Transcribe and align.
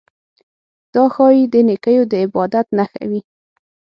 دا 0.93 1.03
ښايي 1.13 1.43
د 1.53 1.55
نیکونو 1.67 2.03
د 2.11 2.13
عبادت 2.23 2.67
نښه 2.77 3.03
وي. 3.09 3.21